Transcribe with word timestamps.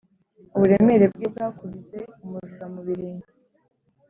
uburemere 0.55 1.05
bwe 1.13 1.25
bwakubise 1.31 1.97
umujura 2.23 2.65
mu 2.73 2.81
birenge. 2.87 3.29